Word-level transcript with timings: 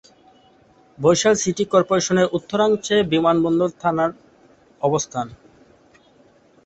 Barishal 0.97 1.35
city 1.35 1.63
কর্পোরেশনের 1.73 2.27
উত্তরাংশে 2.33 2.97
বিমানবন্দর 3.11 3.69
থানার 3.81 4.11
অবস্থান। 4.81 5.27